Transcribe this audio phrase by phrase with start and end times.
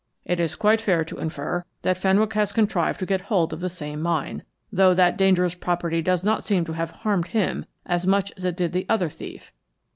[0.25, 3.69] It is quite fair to infer that Fenwick has contrived to get hold of the
[3.69, 8.33] same mine, though that dangerous property does not seem to have harmed him as much
[8.35, 9.53] as it did the other thief.